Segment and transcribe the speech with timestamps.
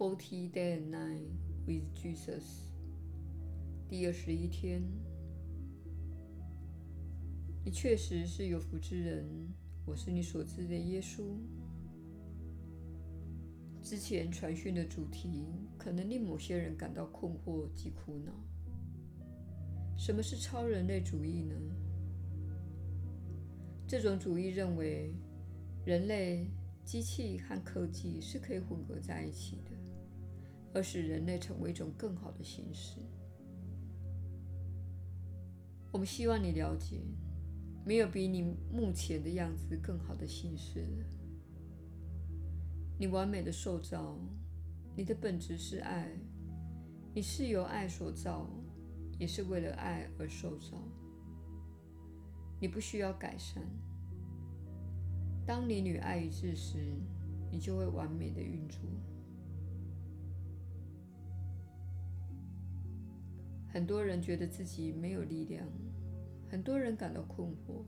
[0.00, 1.28] Forty Day and Night
[1.66, 2.70] with Jesus，
[3.86, 4.82] 第二十一天。
[7.62, 9.26] 你确实是有福之人，
[9.84, 11.36] 我是你所知的耶稣。
[13.82, 15.44] 之前传讯的主题
[15.76, 18.32] 可能令某些人感到困惑及苦恼。
[19.98, 21.54] 什么是超人类主义呢？
[23.86, 25.12] 这种主义认为，
[25.84, 26.46] 人类、
[26.86, 29.72] 机器和科技是可以混合在一起的，
[30.72, 33.00] 而使人类成为一种更好的形式。
[35.92, 37.00] 我们希望你了解，
[37.84, 41.04] 没有比你目前的样子更好的形式了。
[42.98, 44.16] 你完美的受造，
[44.94, 46.08] 你的本质是爱，
[47.14, 48.48] 你是由爱所造，
[49.18, 50.76] 也是为了爱而受造。
[52.60, 53.62] 你不需要改善。
[55.46, 56.78] 当你与爱一致时，
[57.50, 58.80] 你就会完美的运作。
[63.72, 65.66] 很多人觉得自己没有力量，
[66.50, 67.84] 很多人感到困惑，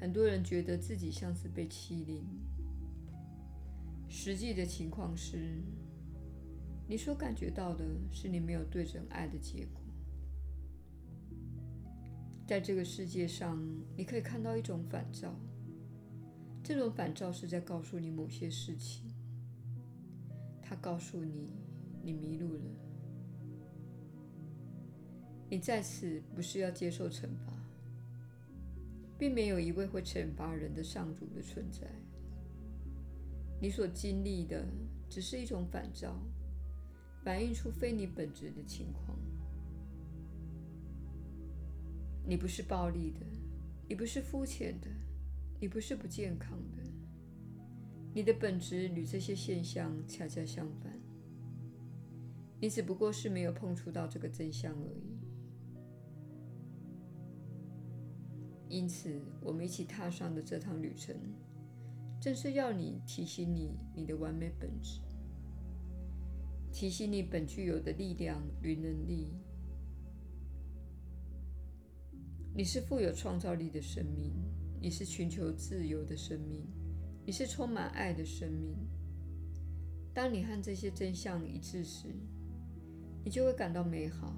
[0.00, 2.24] 很多人觉得自己像是被欺凌。
[4.08, 5.62] 实际的情况是，
[6.88, 9.82] 你所感觉到的是你没有对准爱的结果。
[12.46, 13.62] 在这个世界上，
[13.96, 15.34] 你可以看到一种反照，
[16.62, 19.04] 这种反照是在告诉你某些事情。
[20.62, 21.50] 它告诉你，
[22.02, 22.87] 你迷路了。
[25.50, 27.52] 你在此不是要接受惩罚，
[29.18, 31.88] 并没有一位会惩罚人的上主的存在。
[33.60, 34.66] 你所经历的
[35.08, 36.20] 只是一种反照，
[37.24, 39.18] 反映出非你本质的情况。
[42.26, 43.20] 你不是暴力的，
[43.88, 44.88] 你不是肤浅的，
[45.58, 46.82] 你不是不健康的。
[48.14, 50.92] 你的本质与这些现象恰恰相反。
[52.60, 55.17] 你只不过是没有碰触到这个真相而已。
[58.68, 61.14] 因此，我们一起踏上的这趟旅程，
[62.20, 65.00] 正是要你提醒你你的完美本质，
[66.70, 69.32] 提醒你本具有的力量与能力。
[72.54, 74.32] 你是富有创造力的生命，
[74.80, 76.66] 你是寻求自由的生命，
[77.24, 78.76] 你是充满爱的生命。
[80.12, 82.08] 当你和这些真相一致时，
[83.24, 84.36] 你就会感到美好、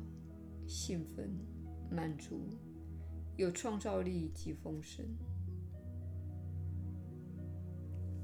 [0.66, 1.30] 兴奋、
[1.90, 2.50] 满足、
[3.36, 5.04] 有创造力及丰盛。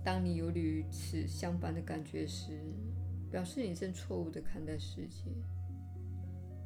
[0.05, 2.61] 当你有与此相反的感觉时，
[3.31, 5.31] 表示你正错误地看待世界，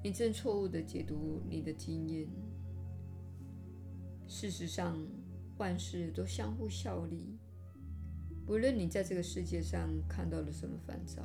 [0.05, 2.29] 你正错误地解读你的经验。
[4.29, 4.99] 事实上，
[5.59, 7.39] 万事都相互效力。
[8.47, 11.23] 不论你在这个世界上看到了什么烦躁，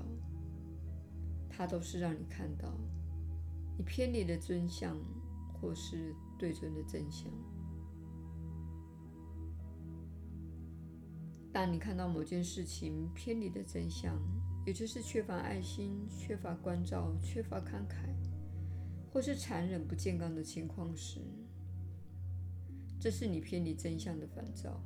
[1.50, 2.72] 它都是让你看到
[3.78, 4.98] 你偏离了真相，
[5.54, 7.32] 或是对准了真相。
[11.52, 14.20] 当你看到某件事情偏离了真相，
[14.66, 18.14] 也就是缺乏爱心、缺乏关照、缺乏慷慨，
[19.12, 21.22] 或是残忍不健康的情况时，
[23.00, 24.84] 这是你偏离真相的烦躁。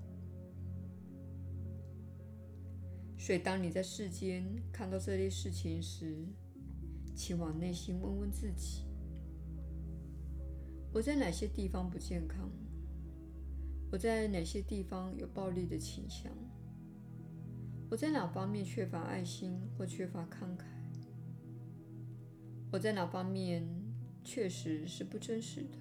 [3.18, 6.24] 所以，当你在世间看到这类事情时，
[7.16, 8.84] 请往内心问问自己：
[10.92, 12.50] 我在哪些地方不健康？
[13.92, 16.32] 我在哪些地方有暴力的倾向？
[17.92, 20.64] 我在哪方面缺乏爱心或缺乏慷慨？
[22.72, 23.68] 我在哪方面
[24.24, 25.78] 确实是不真实的？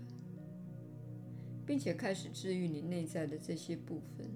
[1.67, 4.31] 并且开始治愈你内在的这些部分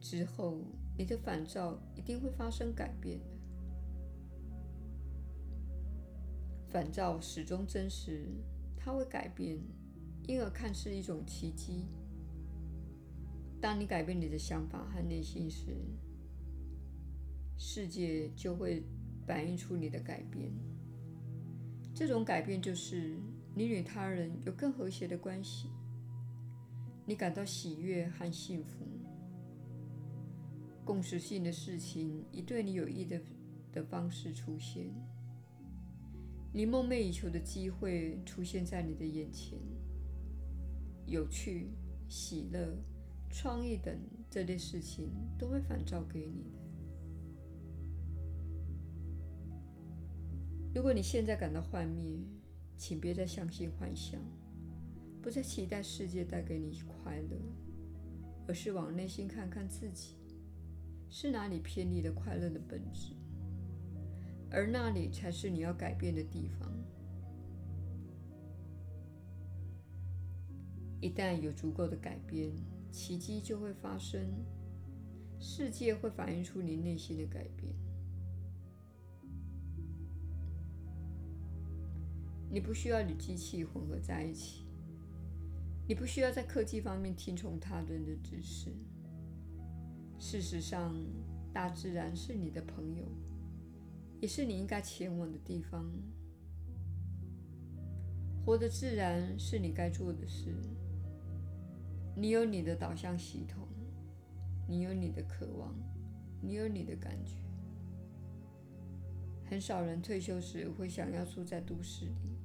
[0.00, 0.58] 之后，
[0.96, 3.26] 你的反照一定会发生改变的。
[6.68, 8.26] 反照始终真实，
[8.84, 9.58] 它会改变，
[10.26, 11.86] 因而看似一种奇迹。
[13.60, 15.74] 当你改变你的想法和内心时，
[17.56, 18.82] 世界就会
[19.26, 20.52] 反映出你的改变。
[21.94, 23.16] 这种改变就是。
[23.56, 25.68] 你与他人有更和谐的关系，
[27.06, 28.84] 你感到喜悦和幸福，
[30.84, 33.20] 共识性的事情以对你有益的
[33.72, 34.92] 的方式出现，
[36.56, 39.58] 你梦寐以求的机会出现在你的眼前，
[41.04, 41.70] 有趣、
[42.08, 42.78] 喜乐、
[43.28, 43.92] 创意等
[44.30, 46.58] 这类事情都会反照给你的。
[50.72, 52.20] 如果你现在感到幻灭，
[52.76, 54.20] 请别再相信幻想，
[55.20, 57.36] 不再期待世界带给你快乐，
[58.46, 60.14] 而是往内心看看自己
[61.10, 63.16] 是哪里偏离了快乐的本质。
[64.54, 66.70] 而那里才是你要改变的地方。
[71.00, 72.52] 一旦有足够的改变，
[72.90, 74.20] 奇迹就会发生，
[75.40, 77.74] 世界会反映出你内心的改变。
[82.48, 84.64] 你不需要与机器混合在一起，
[85.88, 88.72] 你不需要在科技方面听从他人的指示。
[90.20, 90.94] 事实上，
[91.52, 93.04] 大自然是你的朋友，
[94.24, 95.84] 也是你应该前往的地方。
[98.42, 100.50] 活得自然是你该做的事。
[102.16, 103.68] 你有你的导向系统，
[104.66, 105.74] 你有你的渴望，
[106.40, 107.34] 你有你的感觉。
[109.44, 112.38] 很少人退休时会想要住在都市里。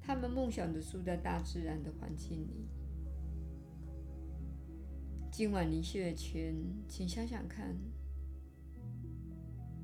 [0.00, 2.68] 他们梦想着住在大自然的环境里。
[5.32, 6.54] 今晚临睡前，
[6.86, 7.76] 请想想看，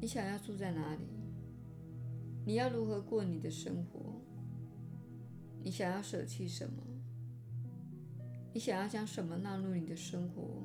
[0.01, 1.05] 你想要住在哪里？
[2.47, 4.19] 你要如何过你的生活？
[5.63, 6.83] 你想要舍弃什么？
[8.55, 10.63] 你想要将什么纳入你的生活？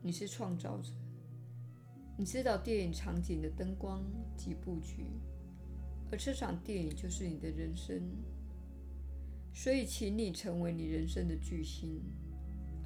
[0.00, 0.92] 你是创造者，
[2.16, 4.00] 你知道电影场景的灯光
[4.36, 5.06] 及布局。
[6.12, 8.00] 而这场电影就是你的人生，
[9.52, 12.00] 所以请你成为你人生的巨星，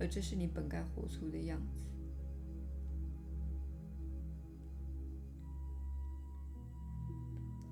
[0.00, 1.84] 而这是你本该活出的样子。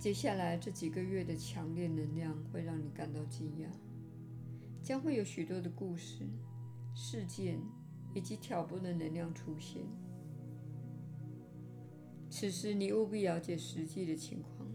[0.00, 3.67] 接下来这几个月的强烈能量会让你感到惊讶，
[4.82, 6.26] 将会有许多的故事、
[6.94, 7.61] 事件
[8.14, 9.82] 以及挑拨的能量出现。
[12.31, 14.67] 此时你务必了解实际的情况。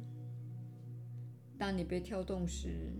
[1.58, 2.92] 当你被挑动时，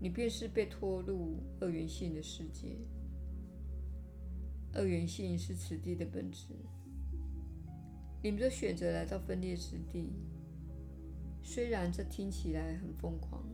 [0.00, 2.78] 你便是被拖入二元性的世界。
[4.72, 6.46] 二元性是此地的本质。
[8.22, 10.14] 你们的选择来到分裂之地，
[11.44, 13.44] 虽然这听起来很疯狂，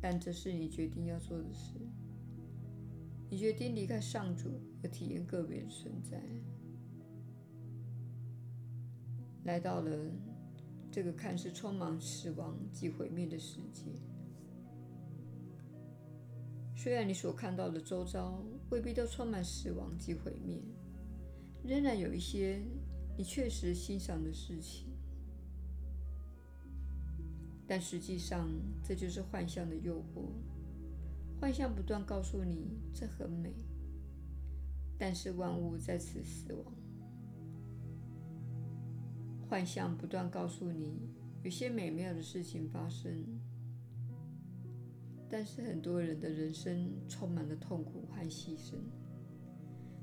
[0.00, 1.74] 但这是你决定要做的事。
[3.30, 4.48] 你决定离开上主，
[4.82, 6.20] 而体验个别的存在，
[9.44, 10.10] 来到了。
[10.90, 13.84] 这个看似充满死亡及毁灭的世界，
[16.76, 20.60] 虽然你所看到的周遭未必都充满死亡及毁灭，
[21.64, 22.60] 仍然有一些
[23.16, 24.91] 你确实欣赏的事情。
[27.72, 28.50] 但实际上，
[28.84, 30.28] 这就是幻象的诱惑。
[31.40, 33.50] 幻象不断告诉你这很美，
[34.98, 36.66] 但是万物在此死亡。
[39.48, 41.00] 幻象不断告诉你，
[41.42, 43.24] 有些美妙的事情发生，
[45.30, 48.74] 但是很多人的人生充满了痛苦和牺牲，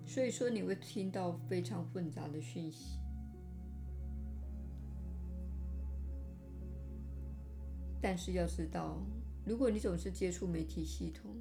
[0.07, 2.98] 所以说你会听到非常混杂的讯息。
[8.01, 9.05] 但是要知道，
[9.45, 11.35] 如果你总是接触媒体系统，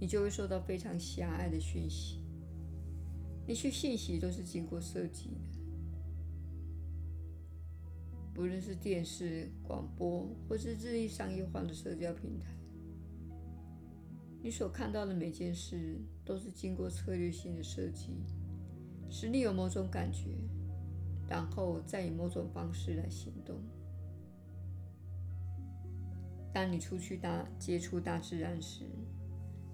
[0.00, 2.20] 你就会收到非常狭隘的讯息，
[3.46, 5.40] 那些信息都是经过设计的。
[8.34, 12.48] 不论是电视、广播，或是日益商业化的社交平台，
[14.42, 18.10] 你所看到的每件事都是经过策略性的设计，
[19.08, 20.36] 使你有某种感觉，
[21.26, 23.58] 然后再以某种方式来行动。
[26.56, 28.86] 当你出去大接触大自然时，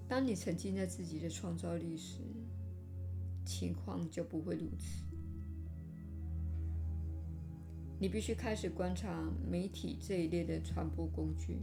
[0.05, 2.17] 当你沉浸在自己的创造力时，
[3.45, 5.01] 情况就不会如此。
[7.97, 11.61] 你必须开始观察媒体这一类的传播工具，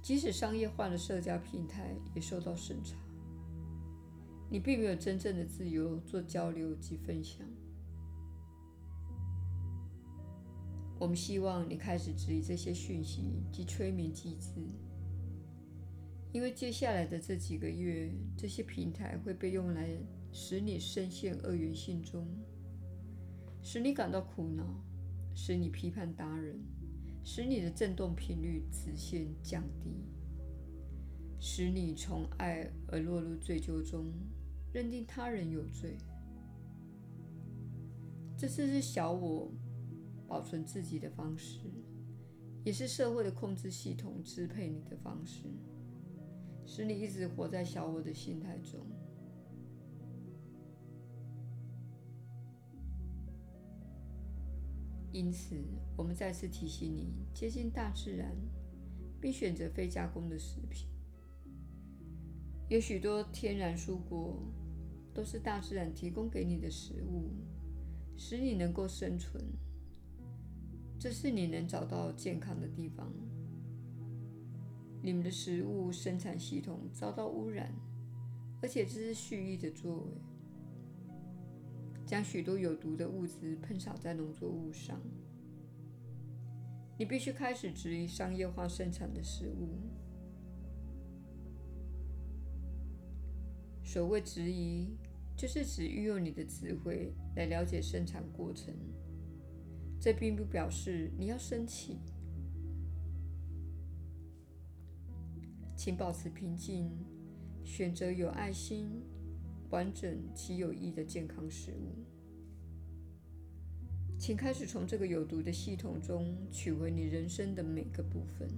[0.00, 2.94] 即使商业化的社交平台也受到审查。
[4.48, 7.44] 你并没有真正的自由做交流及分享。
[11.00, 14.52] 我们希望你开始质疑这些讯息及催眠机制，
[16.30, 19.88] 因为接下来的这几个月，这些平台会被用来
[20.30, 22.26] 使你深陷二元性中，
[23.62, 24.64] 使你感到苦恼。
[25.32, 26.60] 使你批判他人，
[27.22, 30.04] 使你的振动频率直线降低，
[31.38, 34.12] 使你从爱而落入罪疚中，
[34.72, 35.96] 认定他人有罪。
[38.36, 39.50] 这次是小我
[40.30, 41.58] 保存自己的方式，
[42.64, 45.48] 也是社会的控制系统支配你的方式，
[46.64, 48.86] 使你一直活在小我的心态中。
[55.10, 55.56] 因此，
[55.96, 58.32] 我们再次提醒你：接近大自然，
[59.20, 60.86] 并选择非加工的食品。
[62.68, 64.40] 有许多天然蔬果、
[65.12, 67.32] 都是大自然提供给你的食物，
[68.16, 69.44] 使你能够生存。
[71.00, 73.10] 这是你能找到健康的地方。
[75.02, 77.72] 你们的食物生产系统遭到污染，
[78.60, 80.12] 而且这是蓄意的作为，
[82.04, 85.00] 将许多有毒的物质喷洒在农作物上。
[86.98, 89.70] 你必须开始质疑商业化生产的食物。
[93.82, 94.98] 所谓质疑，
[95.34, 98.74] 就是指运用你的智慧来了解生产过程。
[100.00, 101.98] 这并不表示你要生气，
[105.76, 106.90] 请保持平静，
[107.62, 109.02] 选择有爱心、
[109.68, 112.02] 完整且有益的健康食物。
[114.18, 118.48] 请开始从这个有毒的系统中取回你人生的每个部分。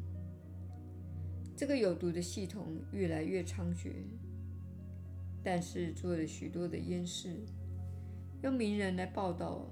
[1.56, 3.90] 这个有毒的系统越来越猖獗，
[5.42, 7.44] 但是做了许多的掩饰，
[8.44, 9.68] 用名人来报道。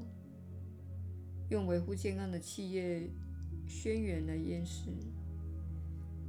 [1.50, 3.10] 用维护健康的企业
[3.66, 4.88] 宣言来掩饰，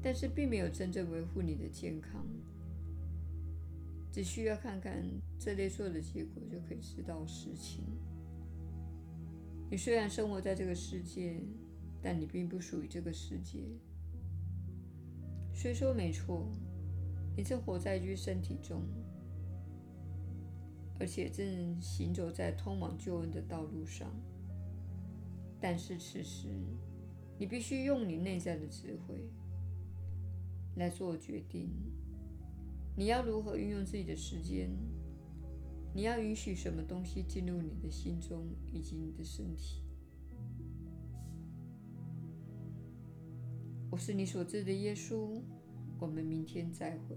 [0.02, 2.26] 但是并没有真正维护你的健康。
[4.12, 5.02] 只需要看看
[5.40, 7.86] 这类做的结果，就可以知道实情。
[9.70, 11.40] 你虽然生活在这个世界，
[12.02, 13.60] 但你并不属于这个世界。
[15.54, 16.52] 虽说没错，
[17.38, 18.82] 你正活在一具身体中，
[21.00, 24.12] 而且正行走在通往救恩的道路上。
[25.62, 26.50] 但是此时，
[27.38, 29.30] 你必须用你内在的智慧
[30.76, 31.70] 来做决定。
[32.98, 34.70] 你要如何运用自己的时间？
[35.94, 39.84] 你要允许什么东西进入你的心中以及你的身体？
[43.92, 45.40] 我是你所知的耶稣。
[46.00, 47.16] 我们明天再会。